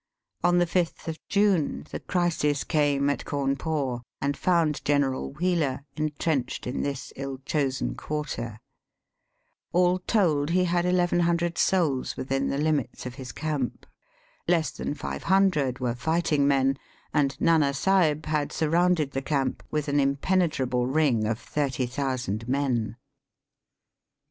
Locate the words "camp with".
19.21-19.87